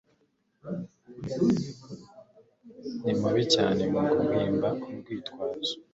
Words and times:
Ni 3.03 3.13
mubi 3.19 3.43
cyane 3.55 3.81
muguhimba 3.91 4.69
urwitwazo. 4.87 5.73